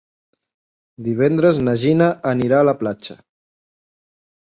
[1.09, 3.21] Divendres na Gina anirà a la platja.